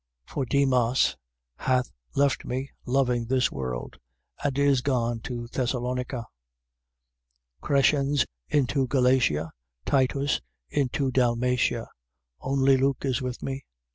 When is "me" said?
2.43-2.71, 13.43-13.63